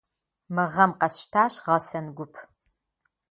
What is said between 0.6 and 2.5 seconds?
гъэм къэсщтащ гъэсэн гуп.